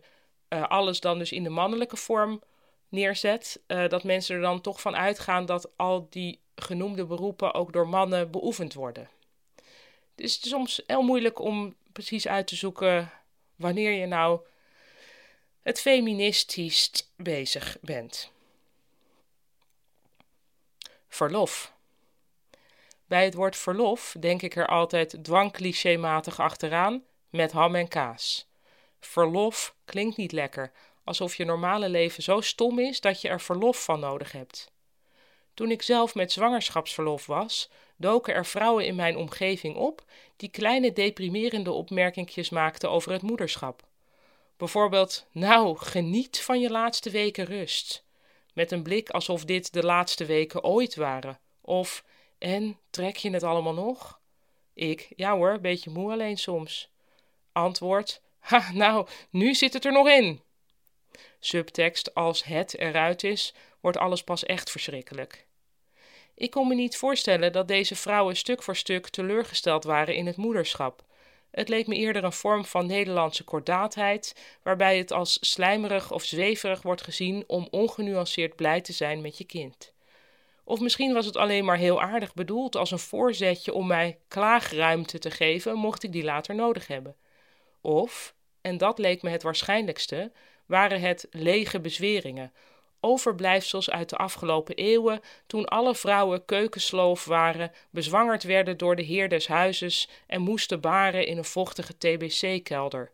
uh, 0.50 0.64
alles 0.68 1.00
dan 1.00 1.18
dus 1.18 1.32
in 1.32 1.44
de 1.44 1.50
mannelijke 1.50 1.98
vorm 1.98 2.42
neerzet, 2.90 3.62
uh, 3.68 3.88
dat 3.88 4.04
mensen 4.04 4.36
er 4.36 4.42
dan 4.42 4.62
toch 4.62 4.82
van 4.82 4.96
uitgaan 4.96 5.46
dat 5.46 5.78
al 5.78 6.08
die 6.10 6.40
genoemde 6.56 7.06
beroepen 7.06 7.54
ook 7.54 7.74
door 7.74 7.88
mannen 7.88 8.32
beoefend 8.32 8.74
worden. 8.74 9.10
Dus 10.16 10.36
het 10.36 10.46
is 10.46 10.50
soms 10.50 10.82
heel 10.88 11.02
moeilijk 11.02 11.40
om 11.40 11.76
precies 11.92 12.28
uit 12.28 12.48
te 12.48 12.56
zoeken 12.56 13.12
wanneer 13.56 13.92
je 13.92 14.06
nou 14.06 14.40
het 15.64 15.82
feministisch 15.82 16.92
bezig 17.16 17.78
bent. 17.82 18.32
Verlof. 21.08 21.74
Bij 23.06 23.24
het 23.24 23.34
woord 23.34 23.56
verlof 23.56 24.16
denk 24.20 24.42
ik 24.42 24.56
er 24.56 24.68
altijd 24.68 25.24
dwangclichématig 25.24 26.40
achteraan 26.40 27.04
met 27.30 27.52
ham 27.52 27.76
en 27.76 27.88
kaas. 27.88 28.48
Verlof 29.00 29.76
klinkt 29.86 30.18
niet 30.18 30.32
lekker, 30.32 30.72
alsof 31.04 31.36
je 31.36 31.46
normale 31.46 31.90
leven 31.90 32.24
zo 32.24 32.42
stom 32.42 32.80
is 32.80 33.02
dat 33.02 33.22
je 33.22 33.30
er 33.30 33.42
verlof 33.42 33.84
van 33.84 34.00
nodig 34.00 34.32
hebt. 34.32 34.72
Toen 35.54 35.72
ik 35.72 35.82
zelf 35.82 36.16
met 36.16 36.32
zwangerschapsverlof 36.32 37.26
was, 37.26 37.70
doken 37.96 38.34
er 38.34 38.46
vrouwen 38.46 38.86
in 38.86 38.96
mijn 38.96 39.18
omgeving 39.18 39.76
op 39.76 40.04
die 40.36 40.50
kleine 40.50 40.94
deprimerende 40.94 41.72
opmerkingjes 41.72 42.50
maakten 42.50 42.90
over 42.90 43.12
het 43.12 43.22
moederschap. 43.22 43.92
Bijvoorbeeld, 44.58 45.26
nou, 45.32 45.78
geniet 45.78 46.42
van 46.42 46.60
je 46.60 46.70
laatste 46.70 47.10
weken 47.10 47.46
rust. 47.46 48.04
Met 48.54 48.72
een 48.72 48.84
blik 48.84 49.10
alsof 49.10 49.46
dit 49.46 49.74
de 49.74 49.84
laatste 49.84 50.26
weken 50.26 50.64
ooit 50.64 50.96
waren. 50.96 51.40
Of, 51.62 52.04
en, 52.38 52.80
trek 52.90 53.16
je 53.16 53.30
het 53.30 53.44
allemaal 53.44 53.74
nog? 53.74 54.20
Ik, 54.74 55.14
ja 55.16 55.36
hoor, 55.36 55.60
beetje 55.60 55.90
moe 55.90 56.12
alleen 56.12 56.38
soms. 56.38 56.90
Antwoord, 57.52 58.22
ha, 58.40 58.72
nou, 58.72 59.08
nu 59.30 59.56
zit 59.56 59.74
het 59.74 59.86
er 59.86 59.92
nog 59.92 60.08
in. 60.08 60.42
Subtekst, 61.40 62.14
als 62.14 62.44
het 62.44 62.78
eruit 62.78 63.24
is, 63.24 63.54
wordt 63.80 63.98
alles 63.98 64.24
pas 64.24 64.44
echt 64.44 64.72
verschrikkelijk. 64.72 65.46
Ik 66.36 66.52
kon 66.52 66.68
me 66.68 66.76
niet 66.76 66.98
voorstellen 66.98 67.52
dat 67.52 67.68
deze 67.68 67.96
vrouwen 67.96 68.36
stuk 68.36 68.64
voor 68.64 68.76
stuk 68.76 69.10
teleurgesteld 69.10 69.84
waren 69.84 70.16
in 70.16 70.26
het 70.26 70.38
moederschap. 70.38 71.04
Het 71.54 71.70
leek 71.70 71.88
me 71.88 71.96
eerder 71.96 72.24
een 72.24 72.34
vorm 72.34 72.66
van 72.66 72.86
Nederlandse 72.86 73.44
kordaatheid, 73.44 74.36
waarbij 74.64 74.98
het 74.98 75.12
als 75.12 75.38
slijmerig 75.42 76.12
of 76.12 76.24
zweverig 76.24 76.82
wordt 76.82 77.02
gezien 77.02 77.44
om 77.48 77.68
ongenuanceerd 77.72 78.56
blij 78.56 78.82
te 78.82 78.94
zijn 78.94 79.22
met 79.22 79.38
je 79.38 79.44
kind. 79.44 79.94
Of 80.64 80.80
misschien 80.80 81.14
was 81.14 81.26
het 81.26 81.38
alleen 81.38 81.66
maar 81.66 81.78
heel 81.78 82.02
aardig 82.02 82.34
bedoeld 82.34 82.76
als 82.76 82.92
een 82.92 83.00
voorzetje 83.00 83.74
om 83.74 83.88
mij 83.88 84.20
klaagruimte 84.28 85.20
te 85.20 85.32
geven, 85.32 85.76
mocht 85.76 86.04
ik 86.04 86.12
die 86.12 86.24
later 86.24 86.56
nodig 86.56 86.88
hebben. 86.88 87.16
Of, 87.82 88.36
en 88.62 88.78
dat 88.78 89.00
leek 89.00 89.22
me 89.22 89.30
het 89.30 89.44
waarschijnlijkste, 89.44 90.32
waren 90.66 91.02
het 91.02 91.28
lege 91.32 91.80
bezweringen, 91.80 92.54
overblijfsels 93.04 93.90
uit 93.90 94.10
de 94.10 94.16
afgelopen 94.16 94.76
eeuwen, 94.76 95.22
toen 95.48 95.66
alle 95.66 95.96
vrouwen 95.96 96.46
keukensloof 96.46 97.26
waren, 97.26 97.72
bezwangerd 97.90 98.44
werden 98.44 98.78
door 98.78 98.96
de 98.96 99.04
heer 99.04 99.30
des 99.30 99.48
huizes 99.48 100.10
en 100.28 100.42
moesten 100.42 100.82
baren 100.82 101.28
in 101.28 101.38
een 101.38 101.46
vochtige 101.46 101.98
TBC-kelder. 101.98 103.12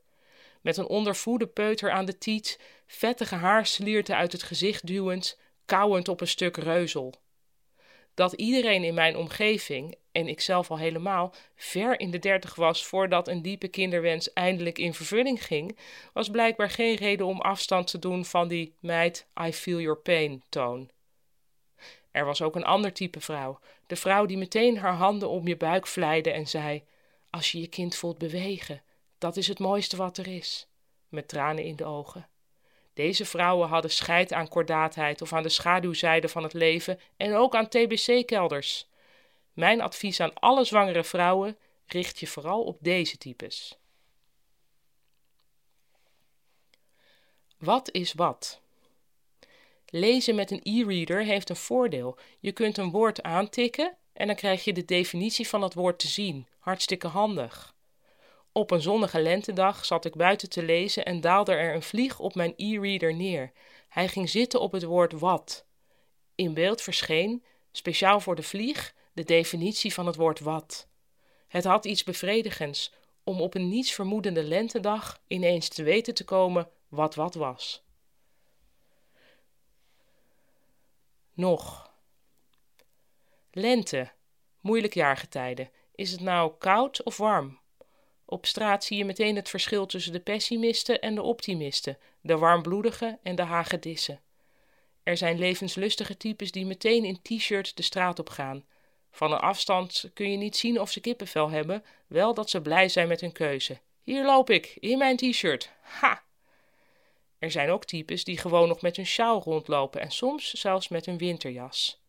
Met 0.62 0.77
een 0.77 0.88
ondervoede 0.88 1.48
peuter 1.48 1.91
aan 1.91 2.05
de 2.05 2.17
tiet, 2.17 2.60
vettige 2.88 3.36
haarslierten 3.36 4.15
uit 4.15 4.31
het 4.31 4.43
gezicht 4.43 4.88
duwend, 4.88 5.39
kauwend 5.65 6.08
op 6.08 6.22
een 6.22 6.27
stuk 6.27 6.58
reuzel 6.58 7.13
dat 8.19 8.34
iedereen 8.34 8.84
in 8.84 8.93
mijn 8.93 9.17
omgeving, 9.17 9.96
en 10.12 10.28
ikzelf 10.28 10.72
al 10.72 10.78
helemaal, 10.78 11.34
ver 11.56 12.00
in 12.00 12.12
de 12.12 12.20
dertig 12.20 12.56
was 12.56 12.86
voordat 12.86 13.28
een 13.28 13.42
diepe 13.42 13.68
kinderwens 13.68 14.34
eindelijk 14.34 14.78
in 14.78 14.94
vervulling 14.94 15.46
ging, 15.46 15.78
was 16.13 16.30
blijkbaar 16.30 16.70
geen 16.70 16.96
reden 16.96 17.25
om 17.25 17.42
afstand 17.42 17.88
te 17.88 18.00
doen 18.00 18.25
van 18.25 18.48
die 18.48 18.74
meid 18.80 19.28
I 19.46 19.54
feel 19.54 19.80
your 19.80 20.00
pain 20.00 20.44
toon. 20.50 20.89
Er 22.12 22.25
was 22.25 22.42
ook 22.42 22.56
een 22.56 22.66
ander 22.66 22.94
type 22.94 23.20
vrouw, 23.20 23.60
de 23.88 23.96
vrouw 23.96 24.25
die 24.25 24.38
meteen 24.38 24.78
haar 24.78 24.94
handen 24.94 25.30
om 25.30 25.48
je 25.48 25.58
buik 25.58 25.88
vlijde 25.88 26.32
en 26.32 26.48
zei: 26.48 26.84
Als 27.30 27.51
je 27.51 27.62
je 27.62 27.68
kind 27.68 27.96
voelt 27.96 28.18
bewegen, 28.18 28.82
dat 29.18 29.38
is 29.38 29.48
het 29.48 29.60
mooiste 29.60 29.98
wat 29.98 30.18
er 30.18 30.28
is, 30.28 30.68
met 31.10 31.28
tranen 31.28 31.63
in 31.63 31.75
de 31.75 31.86
ogen. 31.86 32.28
Deze 32.94 33.25
vrouwen 33.25 33.68
hadden 33.68 33.92
scheid 33.92 34.34
aan 34.34 34.48
kordaatheid 34.48 35.22
of 35.22 35.34
aan 35.34 35.44
de 35.44 35.50
schaduwzijde 35.50 36.30
van 36.30 36.44
het 36.44 36.54
leven 36.54 37.00
en 37.18 37.36
ook 37.36 37.56
aan 37.56 37.68
TBC-kelders. 37.68 38.88
Mijn 39.53 39.82
advies 39.82 40.20
aan 40.20 40.34
alle 40.34 40.63
zwangere 40.63 41.03
vrouwen: 41.03 41.58
richt 41.86 42.20
je 42.20 42.27
vooral 42.27 42.63
op 42.63 42.77
deze 42.82 43.18
types. 43.18 43.77
Wat 47.58 47.91
is 47.91 48.13
wat? 48.13 48.62
Lezen 49.86 50.36
met 50.36 50.51
een 50.51 50.62
e-reader 50.63 51.24
heeft 51.24 51.50
een 51.50 51.56
voordeel. 51.56 52.18
Je 52.39 52.51
kunt 52.51 52.77
een 52.77 52.91
woord 52.91 53.24
aantikken 53.24 53.98
en 54.13 54.27
dan 54.27 54.36
krijg 54.36 54.63
je 54.63 54.74
de 54.74 54.86
definitie 54.86 55.48
van 55.48 55.62
dat 55.62 55.74
woord 55.74 56.00
te 56.00 56.08
zien. 56.08 56.48
Hartstikke 56.60 57.08
handig. 57.08 57.75
Op 58.51 58.72
een 58.72 58.82
zonnige 58.82 59.22
lentedag 59.22 59.86
zat 59.86 60.06
ik 60.06 60.15
buiten 60.15 60.50
te 60.50 60.63
lezen 60.63 61.06
en 61.06 61.22
daalde 61.22 61.51
er 61.51 61.75
een 61.75 61.82
vlieg 61.82 62.20
op 62.20 62.36
mijn 62.36 62.53
e-reader 62.56 63.15
neer. 63.15 63.51
Hij 63.89 64.08
ging 64.08 64.29
zitten 64.29 64.62
op 64.62 64.72
het 64.72 64.84
woord 64.84 65.12
wat. 65.12 65.65
In 66.36 66.53
beeld 66.53 66.82
verscheen, 66.82 67.44
speciaal 67.72 68.20
voor 68.20 68.36
de 68.36 68.44
vlieg, 68.44 68.94
de 69.13 69.24
definitie 69.24 69.94
van 69.94 70.06
het 70.06 70.16
woord 70.16 70.39
wat. 70.39 70.88
Het 71.48 71.63
had 71.63 71.86
iets 71.86 72.04
bevredigends 72.04 72.94
om 73.24 73.42
op 73.42 73.56
een 73.56 73.70
niets 73.70 73.92
vermoedende 73.92 74.44
lentedag 74.44 75.22
ineens 75.28 75.68
te 75.68 75.84
weten 75.84 76.13
te 76.13 76.24
komen 76.25 76.70
wat 76.88 77.16
wat 77.16 77.36
was. 77.36 77.84
Nog. 81.34 81.92
Lente, 83.51 84.12
moeilijk 84.62 84.94
jaargetijde. 84.94 85.70
Is 85.96 86.12
het 86.12 86.22
nou 86.22 86.54
koud 86.58 87.04
of 87.04 87.18
warm? 87.18 87.60
Op 88.25 88.46
straat 88.46 88.84
zie 88.84 88.98
je 88.98 89.06
meteen 89.06 89.36
het 89.36 89.50
verschil 89.50 89.86
tussen 89.86 90.12
de 90.12 90.20
pessimisten 90.20 91.01
en 91.01 91.16
de 91.16 91.22
optimisten, 91.22 91.98
de 92.22 92.38
warmbloedigen 92.38 93.20
en 93.24 93.36
de 93.36 93.42
hagedissen. 93.42 94.22
Er 95.04 95.18
zijn 95.18 95.39
levenslustige 95.39 96.18
types 96.18 96.51
die 96.51 96.66
meteen 96.66 97.06
in 97.06 97.22
t-shirt 97.22 97.78
de 97.78 97.84
straat 97.84 98.20
op 98.20 98.30
gaan. 98.30 98.66
Van 99.12 99.32
een 99.32 99.39
afstand 99.39 100.10
kun 100.13 100.32
je 100.32 100.38
niet 100.38 100.58
zien 100.58 100.80
of 100.80 100.92
ze 100.92 101.00
kippenvel 101.00 101.50
hebben, 101.50 101.84
wel 102.08 102.34
dat 102.34 102.50
ze 102.50 102.62
blij 102.62 102.89
zijn 102.89 103.08
met 103.08 103.22
hun 103.22 103.32
keuze. 103.32 103.80
Hier 104.04 104.25
loop 104.25 104.50
ik, 104.50 104.78
in 104.80 104.98
mijn 104.98 105.18
t-shirt. 105.18 105.72
Ha! 105.82 106.24
Er 107.39 107.51
zijn 107.51 107.70
ook 107.70 107.86
types 107.86 108.24
die 108.24 108.38
gewoon 108.38 108.68
nog 108.68 108.82
met 108.82 108.96
hun 108.96 109.06
sjaal 109.06 109.42
rondlopen 109.42 110.01
en 110.01 110.12
soms 110.12 110.54
zelfs 110.54 110.88
met 110.88 111.06
hun 111.06 111.18
winterjas. 111.18 112.01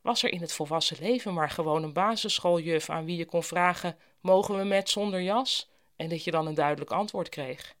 Was 0.00 0.22
er 0.22 0.32
in 0.32 0.40
het 0.40 0.52
volwassen 0.52 0.96
leven 1.00 1.34
maar 1.34 1.50
gewoon 1.50 1.82
een 1.82 1.92
basisschooljuf 1.92 2.90
aan 2.90 3.04
wie 3.04 3.16
je 3.16 3.24
kon 3.24 3.42
vragen: 3.42 3.98
mogen 4.20 4.58
we 4.58 4.64
met 4.64 4.90
zonder 4.90 5.20
jas? 5.20 5.70
En 5.96 6.08
dat 6.08 6.24
je 6.24 6.30
dan 6.30 6.46
een 6.46 6.54
duidelijk 6.54 6.90
antwoord 6.90 7.28
kreeg. 7.28 7.74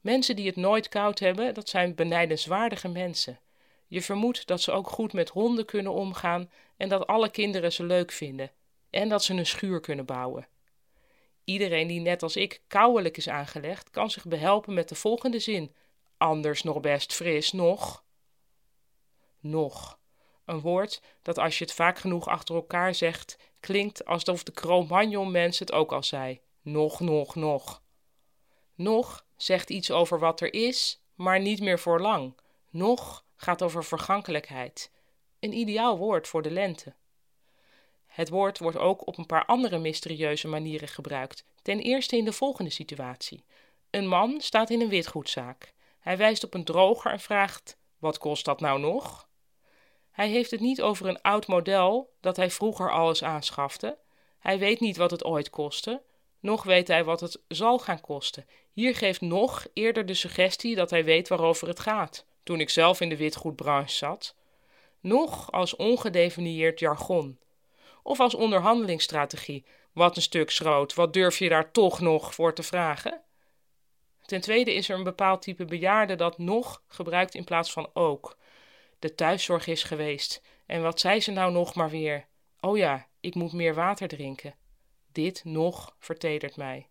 Mensen 0.00 0.36
die 0.36 0.46
het 0.46 0.56
nooit 0.56 0.88
koud 0.88 1.18
hebben, 1.18 1.54
dat 1.54 1.68
zijn 1.68 1.94
benijdenswaardige 1.94 2.88
mensen. 2.88 3.38
Je 3.86 4.02
vermoedt 4.02 4.46
dat 4.46 4.60
ze 4.60 4.72
ook 4.72 4.90
goed 4.90 5.12
met 5.12 5.28
honden 5.28 5.64
kunnen 5.64 5.92
omgaan 5.92 6.50
en 6.76 6.88
dat 6.88 7.06
alle 7.06 7.30
kinderen 7.30 7.72
ze 7.72 7.84
leuk 7.84 8.12
vinden 8.12 8.50
en 8.90 9.08
dat 9.08 9.24
ze 9.24 9.34
een 9.34 9.46
schuur 9.46 9.80
kunnen 9.80 10.04
bouwen. 10.04 10.48
Iedereen 11.44 11.86
die 11.86 12.00
net 12.00 12.22
als 12.22 12.36
ik 12.36 12.62
kouwelijk 12.66 13.16
is 13.16 13.28
aangelegd, 13.28 13.90
kan 13.90 14.10
zich 14.10 14.24
behelpen 14.24 14.74
met 14.74 14.88
de 14.88 14.94
volgende 14.94 15.38
zin: 15.38 15.74
anders 16.16 16.62
nog 16.62 16.80
best 16.80 17.12
fris, 17.12 17.52
nog. 17.52 18.04
Nog. 19.40 19.98
Een 20.44 20.60
woord 20.60 21.02
dat 21.22 21.38
als 21.38 21.58
je 21.58 21.64
het 21.64 21.74
vaak 21.74 21.98
genoeg 21.98 22.26
achter 22.26 22.54
elkaar 22.54 22.94
zegt, 22.94 23.38
klinkt 23.60 24.04
alsof 24.04 24.42
de 24.42 24.52
Cro-Magnon-mens 24.52 25.58
het 25.58 25.72
ook 25.72 25.92
al 25.92 26.02
zei. 26.02 26.40
Nog, 26.62 27.00
nog, 27.00 27.34
nog. 27.34 27.82
Nog 28.74 29.24
zegt 29.36 29.70
iets 29.70 29.90
over 29.90 30.18
wat 30.18 30.40
er 30.40 30.54
is, 30.54 31.02
maar 31.14 31.40
niet 31.40 31.60
meer 31.60 31.78
voor 31.78 32.00
lang. 32.00 32.34
Nog 32.70 33.24
gaat 33.44 33.62
over 33.62 33.84
vergankelijkheid. 33.84 34.90
Een 35.40 35.52
ideaal 35.52 35.98
woord 35.98 36.28
voor 36.28 36.42
de 36.42 36.50
lente. 36.50 36.94
Het 38.06 38.28
woord 38.28 38.58
wordt 38.58 38.78
ook 38.78 39.06
op 39.06 39.18
een 39.18 39.26
paar 39.26 39.44
andere 39.44 39.78
mysterieuze 39.78 40.48
manieren 40.48 40.88
gebruikt. 40.88 41.44
Ten 41.62 41.80
eerste 41.80 42.16
in 42.16 42.24
de 42.24 42.32
volgende 42.32 42.70
situatie. 42.70 43.44
Een 43.90 44.08
man 44.08 44.40
staat 44.40 44.70
in 44.70 44.80
een 44.80 44.88
witgoedzaak. 44.88 45.72
Hij 45.98 46.16
wijst 46.16 46.44
op 46.44 46.54
een 46.54 46.64
droger 46.64 47.12
en 47.12 47.20
vraagt: 47.20 47.76
Wat 47.98 48.18
kost 48.18 48.44
dat 48.44 48.60
nou 48.60 48.80
nog? 48.80 49.28
Hij 50.10 50.28
heeft 50.28 50.50
het 50.50 50.60
niet 50.60 50.82
over 50.82 51.06
een 51.06 51.22
oud 51.22 51.46
model 51.46 52.12
dat 52.20 52.36
hij 52.36 52.50
vroeger 52.50 52.92
alles 52.92 53.22
aanschafte. 53.22 53.98
Hij 54.38 54.58
weet 54.58 54.80
niet 54.80 54.96
wat 54.96 55.10
het 55.10 55.24
ooit 55.24 55.50
kostte, 55.50 56.02
nog 56.40 56.62
weet 56.62 56.88
hij 56.88 57.04
wat 57.04 57.20
het 57.20 57.42
zal 57.48 57.78
gaan 57.78 58.00
kosten. 58.00 58.46
Hier 58.72 58.94
geeft 58.94 59.20
nog 59.20 59.66
eerder 59.72 60.06
de 60.06 60.14
suggestie 60.14 60.74
dat 60.74 60.90
hij 60.90 61.04
weet 61.04 61.28
waarover 61.28 61.68
het 61.68 61.80
gaat, 61.80 62.26
toen 62.44 62.60
ik 62.60 62.70
zelf 62.70 63.00
in 63.00 63.08
de 63.08 63.16
witgoedbranche 63.16 63.94
zat. 63.94 64.34
Nog 65.00 65.52
als 65.52 65.76
ongedefinieerd 65.76 66.78
jargon. 66.78 67.38
Of 68.02 68.20
als 68.20 68.34
onderhandelingsstrategie. 68.34 69.64
Wat 69.92 70.16
een 70.16 70.22
stuk 70.22 70.50
schroot, 70.50 70.94
wat 70.94 71.12
durf 71.12 71.38
je 71.38 71.48
daar 71.48 71.70
toch 71.70 72.00
nog 72.00 72.34
voor 72.34 72.54
te 72.54 72.62
vragen? 72.62 73.22
Ten 74.22 74.40
tweede 74.40 74.74
is 74.74 74.88
er 74.88 74.96
een 74.96 75.04
bepaald 75.04 75.42
type 75.42 75.64
bejaarde 75.64 76.14
dat 76.14 76.38
nog 76.38 76.82
gebruikt 76.86 77.34
in 77.34 77.44
plaats 77.44 77.72
van 77.72 77.90
ook 77.92 78.36
de 78.98 79.14
thuiszorg 79.14 79.66
is 79.66 79.82
geweest. 79.82 80.42
En 80.66 80.82
wat 80.82 81.00
zei 81.00 81.20
ze 81.20 81.30
nou 81.30 81.52
nog 81.52 81.74
maar 81.74 81.90
weer? 81.90 82.26
Oh 82.60 82.76
ja, 82.76 83.06
ik 83.20 83.34
moet 83.34 83.52
meer 83.52 83.74
water 83.74 84.08
drinken. 84.08 84.54
Dit 85.12 85.44
nog 85.44 85.96
vertedert 85.98 86.56
mij. 86.56 86.88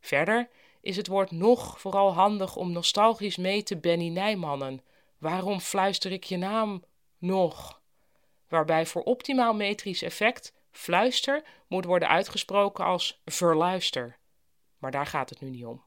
Verder 0.00 0.48
is 0.82 0.96
het 0.96 1.06
woord 1.06 1.30
nog 1.30 1.80
vooral 1.80 2.12
handig 2.12 2.56
om 2.56 2.72
nostalgisch 2.72 3.36
mee 3.36 3.62
te 3.62 3.76
Benny 3.76 4.08
Nijmannen. 4.08 4.82
Waarom 5.18 5.60
fluister 5.60 6.12
ik 6.12 6.24
je 6.24 6.36
naam 6.36 6.84
nog? 7.18 7.80
Waarbij 8.48 8.86
voor 8.86 9.02
optimaal 9.02 9.54
metrisch 9.54 10.02
effect 10.02 10.52
fluister 10.70 11.42
moet 11.66 11.84
worden 11.84 12.08
uitgesproken 12.08 12.84
als 12.84 13.20
verluister. 13.24 14.18
Maar 14.78 14.90
daar 14.90 15.06
gaat 15.06 15.30
het 15.30 15.40
nu 15.40 15.50
niet 15.50 15.64
om 15.64 15.82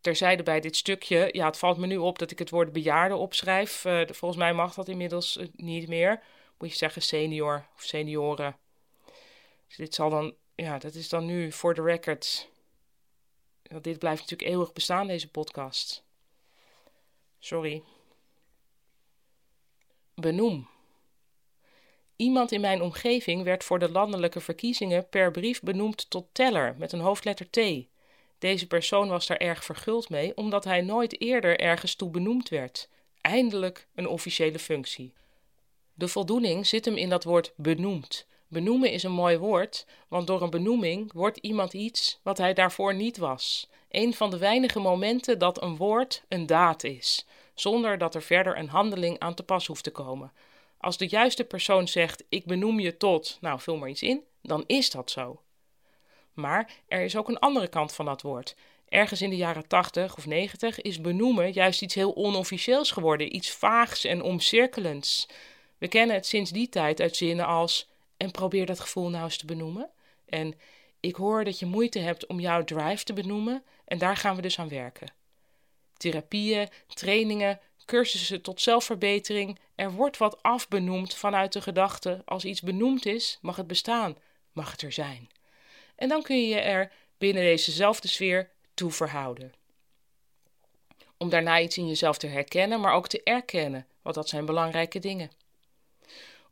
terzijde 0.00 0.42
bij 0.42 0.60
dit 0.60 0.76
stukje. 0.76 1.28
Ja, 1.32 1.46
het 1.46 1.58
valt 1.58 1.78
me 1.78 1.86
nu 1.86 1.96
op 1.96 2.18
dat 2.18 2.30
ik 2.30 2.38
het 2.38 2.50
woord 2.50 2.72
bejaarde 2.72 3.16
opschrijf. 3.16 3.84
Uh, 3.84 4.00
volgens 4.06 4.40
mij 4.40 4.52
mag 4.52 4.74
dat 4.74 4.88
inmiddels 4.88 5.36
uh, 5.36 5.46
niet 5.52 5.88
meer. 5.88 6.22
Moet 6.58 6.70
je 6.70 6.76
zeggen 6.76 7.02
senior 7.02 7.66
of 7.76 7.82
senioren. 7.82 8.56
Dus 9.66 9.76
dit 9.76 9.94
zal 9.94 10.10
dan, 10.10 10.34
ja, 10.54 10.78
dat 10.78 10.94
is 10.94 11.08
dan 11.08 11.26
nu 11.26 11.52
voor 11.52 11.74
de 11.74 11.82
record 11.82 12.50
Want 13.68 13.84
dit 13.84 13.98
blijft 13.98 14.20
natuurlijk 14.20 14.50
eeuwig 14.50 14.72
bestaan, 14.72 15.06
deze 15.06 15.30
podcast. 15.30 16.04
Sorry. 17.38 17.82
Benoem. 20.14 20.68
Iemand 22.16 22.52
in 22.52 22.60
mijn 22.60 22.82
omgeving 22.82 23.42
werd 23.42 23.64
voor 23.64 23.78
de 23.78 23.90
landelijke 23.90 24.40
verkiezingen 24.40 25.08
per 25.08 25.30
brief 25.30 25.60
benoemd 25.60 26.10
tot 26.10 26.26
teller 26.32 26.74
met 26.78 26.92
een 26.92 27.00
hoofdletter 27.00 27.50
T. 27.50 27.60
Deze 28.38 28.66
persoon 28.66 29.08
was 29.08 29.26
daar 29.26 29.36
erg 29.36 29.64
verguld 29.64 30.08
mee, 30.08 30.36
omdat 30.36 30.64
hij 30.64 30.80
nooit 30.80 31.20
eerder 31.20 31.58
ergens 31.60 31.94
toe 31.94 32.10
benoemd 32.10 32.48
werd. 32.48 32.88
Eindelijk 33.20 33.86
een 33.94 34.08
officiële 34.08 34.58
functie. 34.58 35.12
De 35.94 36.08
voldoening 36.08 36.66
zit 36.66 36.84
hem 36.84 36.96
in 36.96 37.08
dat 37.08 37.24
woord 37.24 37.52
benoemd. 37.56 38.26
Benoemen 38.48 38.90
is 38.90 39.02
een 39.02 39.12
mooi 39.12 39.38
woord, 39.38 39.86
want 40.08 40.26
door 40.26 40.42
een 40.42 40.50
benoeming 40.50 41.12
wordt 41.12 41.38
iemand 41.38 41.72
iets 41.72 42.20
wat 42.22 42.38
hij 42.38 42.54
daarvoor 42.54 42.94
niet 42.94 43.16
was. 43.16 43.68
Een 43.90 44.14
van 44.14 44.30
de 44.30 44.38
weinige 44.38 44.80
momenten 44.80 45.38
dat 45.38 45.62
een 45.62 45.76
woord 45.76 46.24
een 46.28 46.46
daad 46.46 46.84
is, 46.84 47.26
zonder 47.54 47.98
dat 47.98 48.14
er 48.14 48.22
verder 48.22 48.58
een 48.58 48.68
handeling 48.68 49.18
aan 49.18 49.34
te 49.34 49.42
pas 49.42 49.66
hoeft 49.66 49.84
te 49.84 49.90
komen. 49.90 50.32
Als 50.78 50.96
de 50.96 51.06
juiste 51.06 51.44
persoon 51.44 51.88
zegt: 51.88 52.24
Ik 52.28 52.44
benoem 52.44 52.80
je 52.80 52.96
tot, 52.96 53.38
nou 53.40 53.60
vul 53.60 53.76
maar 53.76 53.88
iets 53.88 54.02
in, 54.02 54.22
dan 54.42 54.64
is 54.66 54.90
dat 54.90 55.10
zo. 55.10 55.40
Maar 56.32 56.70
er 56.86 57.00
is 57.00 57.16
ook 57.16 57.28
een 57.28 57.38
andere 57.38 57.68
kant 57.68 57.92
van 57.92 58.04
dat 58.04 58.22
woord. 58.22 58.56
Ergens 58.88 59.22
in 59.22 59.30
de 59.30 59.36
jaren 59.36 59.68
80 59.68 60.16
of 60.16 60.26
90 60.26 60.80
is 60.80 61.00
benoemen 61.00 61.52
juist 61.52 61.82
iets 61.82 61.94
heel 61.94 62.16
onofficieels 62.16 62.90
geworden, 62.90 63.36
iets 63.36 63.50
vaags 63.50 64.04
en 64.04 64.22
omcirkelends. 64.22 65.28
We 65.78 65.88
kennen 65.88 66.16
het 66.16 66.26
sinds 66.26 66.50
die 66.50 66.68
tijd 66.68 67.00
uit 67.00 67.16
zinnen 67.16 67.46
als: 67.46 67.88
En 68.18 68.30
probeer 68.30 68.66
dat 68.66 68.80
gevoel 68.80 69.08
nou 69.08 69.24
eens 69.24 69.36
te 69.36 69.46
benoemen. 69.46 69.90
En 70.26 70.54
ik 71.00 71.14
hoor 71.14 71.44
dat 71.44 71.58
je 71.58 71.66
moeite 71.66 71.98
hebt 71.98 72.26
om 72.26 72.40
jouw 72.40 72.64
drive 72.64 73.04
te 73.04 73.12
benoemen, 73.12 73.64
en 73.84 73.98
daar 73.98 74.16
gaan 74.16 74.36
we 74.36 74.42
dus 74.42 74.58
aan 74.58 74.68
werken. 74.68 75.12
Therapieën, 75.96 76.68
trainingen, 76.86 77.60
cursussen 77.84 78.42
tot 78.42 78.60
zelfverbetering. 78.60 79.58
Er 79.74 79.92
wordt 79.92 80.16
wat 80.16 80.42
afbenoemd 80.42 81.14
vanuit 81.14 81.52
de 81.52 81.60
gedachte: 81.60 82.22
als 82.24 82.44
iets 82.44 82.60
benoemd 82.60 83.06
is, 83.06 83.38
mag 83.40 83.56
het 83.56 83.66
bestaan, 83.66 84.16
mag 84.52 84.70
het 84.70 84.82
er 84.82 84.92
zijn. 84.92 85.28
En 85.96 86.08
dan 86.08 86.22
kun 86.22 86.40
je 86.40 86.48
je 86.48 86.60
er 86.60 86.92
binnen 87.18 87.42
dezezelfde 87.42 88.08
sfeer 88.08 88.50
toe 88.74 88.90
verhouden. 88.90 89.52
Om 91.16 91.28
daarna 91.28 91.60
iets 91.60 91.78
in 91.78 91.88
jezelf 91.88 92.18
te 92.18 92.26
herkennen, 92.26 92.80
maar 92.80 92.92
ook 92.92 93.08
te 93.08 93.22
erkennen, 93.22 93.86
want 94.02 94.14
dat 94.14 94.28
zijn 94.28 94.46
belangrijke 94.46 94.98
dingen. 94.98 95.30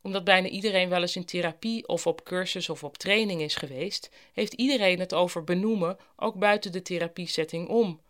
Omdat 0.07 0.25
bijna 0.25 0.49
iedereen 0.49 0.89
wel 0.89 1.01
eens 1.01 1.17
in 1.17 1.25
therapie 1.25 1.89
of 1.89 2.07
op 2.07 2.25
cursus 2.25 2.69
of 2.69 2.85
op 2.85 2.97
training 2.97 3.41
is 3.41 3.55
geweest, 3.55 4.11
heeft 4.33 4.53
iedereen 4.53 4.99
het 4.99 5.15
over 5.15 5.45
benoemen, 5.45 5.99
ook 6.17 6.35
buiten 6.35 6.73
de 6.73 6.83
therapiesetting 6.83 7.69
om. 7.69 8.01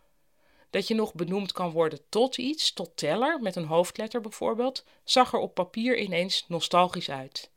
Dat 0.69 0.87
je 0.87 0.93
nog 0.93 1.13
benoemd 1.13 1.51
kan 1.51 1.71
worden 1.71 1.99
tot 2.09 2.37
iets, 2.37 2.73
tot 2.73 2.91
teller, 2.95 3.41
met 3.41 3.55
een 3.55 3.65
hoofdletter 3.65 4.21
bijvoorbeeld, 4.21 4.83
zag 5.03 5.33
er 5.33 5.39
op 5.39 5.53
papier 5.53 5.97
ineens 5.97 6.45
nostalgisch 6.47 7.09
uit. 7.09 7.49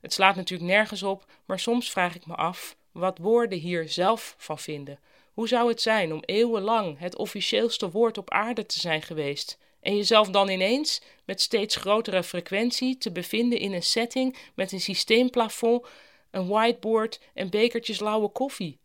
Het 0.00 0.12
slaat 0.12 0.36
natuurlijk 0.36 0.70
nergens 0.70 1.02
op, 1.02 1.24
maar 1.44 1.60
soms 1.60 1.90
vraag 1.90 2.14
ik 2.14 2.26
me 2.26 2.34
af 2.34 2.76
wat 2.92 3.18
woorden 3.18 3.58
hier 3.58 3.88
zelf 3.88 4.34
van 4.38 4.58
vinden. 4.58 4.98
Hoe 5.32 5.48
zou 5.48 5.68
het 5.68 5.82
zijn 5.82 6.12
om 6.12 6.22
eeuwenlang 6.24 6.98
het 6.98 7.16
officieelste 7.16 7.90
woord 7.90 8.18
op 8.18 8.30
aarde 8.30 8.66
te 8.66 8.80
zijn 8.80 9.02
geweest 9.02 9.58
en 9.86 9.96
jezelf 9.96 10.28
dan 10.30 10.48
ineens 10.48 11.00
met 11.24 11.40
steeds 11.40 11.76
grotere 11.76 12.22
frequentie 12.22 12.98
te 12.98 13.12
bevinden 13.12 13.58
in 13.58 13.72
een 13.72 13.82
setting 13.82 14.36
met 14.54 14.72
een 14.72 14.80
systeemplafond, 14.80 15.86
een 16.30 16.48
whiteboard 16.48 17.20
en 17.34 17.50
bekertjes 17.50 18.00
lauwe 18.00 18.28
koffie? 18.28 18.78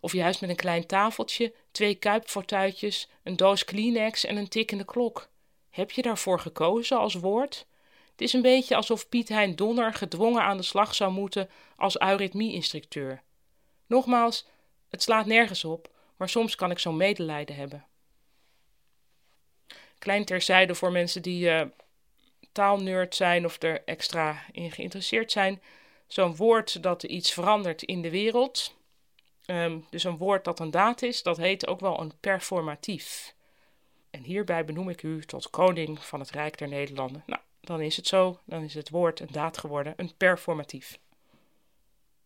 Of 0.00 0.12
juist 0.12 0.40
met 0.40 0.50
een 0.50 0.56
klein 0.56 0.86
tafeltje, 0.86 1.54
twee 1.70 1.94
kuipfortuitjes, 1.94 3.08
een 3.22 3.36
doos 3.36 3.64
Kleenex 3.64 4.24
en 4.24 4.36
een 4.36 4.48
tikkende 4.48 4.84
klok. 4.84 5.28
Heb 5.70 5.90
je 5.90 6.02
daarvoor 6.02 6.40
gekozen 6.40 6.98
als 6.98 7.14
woord? 7.14 7.66
Het 8.10 8.20
is 8.20 8.32
een 8.32 8.42
beetje 8.42 8.76
alsof 8.76 9.08
Piet 9.08 9.28
Hein 9.28 9.56
Donner 9.56 9.94
gedwongen 9.94 10.42
aan 10.42 10.56
de 10.56 10.62
slag 10.62 10.94
zou 10.94 11.12
moeten 11.12 11.50
als 11.76 12.00
eurythmie-instructeur. 12.00 13.22
Nogmaals, 13.86 14.46
het 14.88 15.02
slaat 15.02 15.26
nergens 15.26 15.64
op, 15.64 15.90
maar 16.16 16.28
soms 16.28 16.54
kan 16.54 16.70
ik 16.70 16.78
zo'n 16.78 16.96
medelijden 16.96 17.56
hebben. 17.56 17.84
Klein 20.00 20.24
terzijde 20.24 20.74
voor 20.74 20.92
mensen 20.92 21.22
die 21.22 21.50
uh, 21.50 21.62
taalnerd 22.52 23.14
zijn 23.14 23.44
of 23.44 23.62
er 23.62 23.82
extra 23.84 24.42
in 24.52 24.70
geïnteresseerd 24.70 25.32
zijn. 25.32 25.62
Zo'n 26.06 26.36
woord 26.36 26.82
dat 26.82 27.02
iets 27.02 27.32
verandert 27.32 27.82
in 27.82 28.02
de 28.02 28.10
wereld. 28.10 28.74
Um, 29.46 29.86
dus 29.90 30.04
een 30.04 30.16
woord 30.16 30.44
dat 30.44 30.60
een 30.60 30.70
daad 30.70 31.02
is, 31.02 31.22
dat 31.22 31.36
heet 31.36 31.66
ook 31.66 31.80
wel 31.80 32.00
een 32.00 32.12
performatief. 32.20 33.34
En 34.10 34.22
hierbij 34.22 34.64
benoem 34.64 34.88
ik 34.88 35.02
u 35.02 35.22
tot 35.22 35.50
koning 35.50 36.04
van 36.04 36.20
het 36.20 36.30
Rijk 36.30 36.58
der 36.58 36.68
Nederlanden. 36.68 37.22
Nou, 37.26 37.40
dan 37.60 37.80
is 37.80 37.96
het 37.96 38.06
zo, 38.06 38.38
dan 38.44 38.62
is 38.62 38.74
het 38.74 38.90
woord 38.90 39.20
een 39.20 39.32
daad 39.32 39.58
geworden, 39.58 39.94
een 39.96 40.12
performatief. 40.16 40.98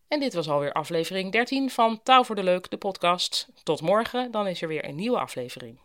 En 0.09 0.21
dit 0.21 0.35
was 0.35 0.49
alweer 0.49 0.73
aflevering 0.73 1.33
13 1.33 1.71
van 1.71 2.03
Taal 2.03 2.25
voor 2.25 2.35
de 2.35 2.43
Leuk, 2.43 2.71
de 2.71 2.77
podcast. 2.77 3.49
Tot 3.63 3.81
morgen, 3.81 4.31
dan 4.31 4.47
is 4.47 4.63
er 4.63 4.69
weer 4.69 4.85
een 4.85 4.97
nieuwe 4.97 5.19
aflevering. 5.19 5.79